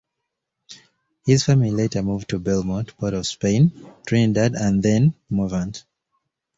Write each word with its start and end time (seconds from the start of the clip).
His 1.27 1.43
family 1.43 1.69
later 1.69 2.01
moved 2.01 2.29
to 2.29 2.39
Belmont, 2.39 2.97
Port-of-Spain, 2.97 3.71
Trinidad, 4.07 4.55
and 4.55 4.81
then 4.81 5.13
Morvant. 5.31 5.83